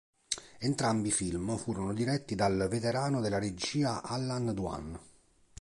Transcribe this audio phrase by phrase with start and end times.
[0.57, 4.99] Entrambi i film furono diretti dal veterano della regia Allan Dwan.